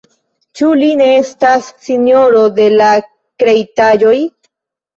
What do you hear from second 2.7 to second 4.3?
la kreitaĵoj?